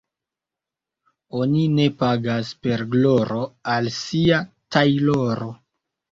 [1.41, 3.37] Oni ne pagas per gloro
[3.75, 4.39] al sia
[4.77, 5.51] tajloro.